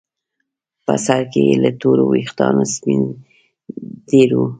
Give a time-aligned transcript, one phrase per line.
[0.85, 3.01] په سر کې یې له تورو ویښتانو سپین
[4.09, 4.45] ډیر وو.